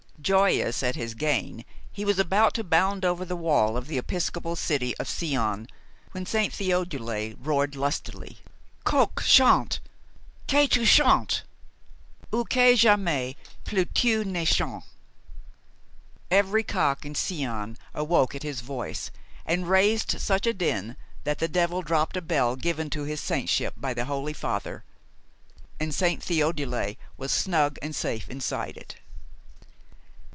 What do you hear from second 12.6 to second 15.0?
jamais plus tu ne chantes!"